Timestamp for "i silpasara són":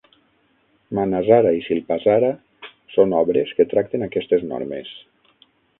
1.59-3.17